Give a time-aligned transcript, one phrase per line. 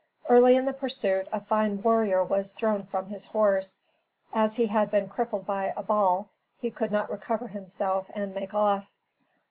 [0.27, 3.81] Early in the pursuit, a fine warrior was thrown from his horse.
[4.33, 6.27] As he had been crippled by a ball,
[6.59, 8.89] he could not recover himself and make off.